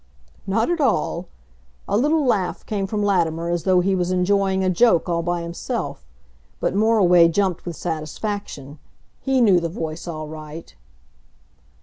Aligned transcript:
"Not 0.47 0.71
at 0.71 0.81
all." 0.81 1.27
A 1.87 1.95
little 1.95 2.25
laugh 2.25 2.65
came 2.65 2.87
from 2.87 3.03
Latimer 3.03 3.49
as 3.51 3.65
though 3.65 3.81
he 3.81 3.93
was 3.93 4.09
enjoying 4.09 4.63
a 4.63 4.69
joke 4.71 5.07
all 5.07 5.21
by 5.21 5.43
himself. 5.43 6.07
But 6.59 6.73
Moriway 6.73 7.27
jumped 7.27 7.67
with 7.67 7.75
satisfaction. 7.75 8.79
He 9.19 9.41
knew 9.41 9.59
the 9.59 9.69
voice 9.69 10.07
all 10.07 10.27
right. 10.27 10.73